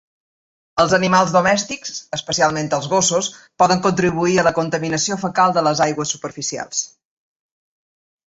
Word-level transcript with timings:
Els 0.83 0.93
animals 0.97 1.33
domèstics, 1.35 1.91
especialment 2.17 2.71
els 2.77 2.87
gossos, 2.93 3.29
poden 3.63 3.83
contribuir 3.85 4.39
a 4.39 4.47
la 4.49 4.55
contaminació 4.57 5.19
fecal 5.27 5.55
de 5.59 5.65
les 5.69 5.85
aigües 5.89 6.17
superficials. 6.17 6.83